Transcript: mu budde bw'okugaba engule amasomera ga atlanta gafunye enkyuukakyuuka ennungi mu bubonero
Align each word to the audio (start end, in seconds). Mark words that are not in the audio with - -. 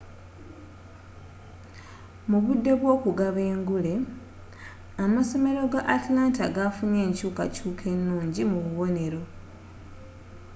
mu 2.29 2.37
budde 2.45 2.71
bw'okugaba 2.79 3.41
engule 3.53 3.93
amasomera 5.03 5.61
ga 5.71 5.81
atlanta 5.95 6.43
gafunye 6.55 6.99
enkyuukakyuuka 7.07 7.83
ennungi 7.95 8.41
mu 8.51 8.57
bubonero 8.65 9.21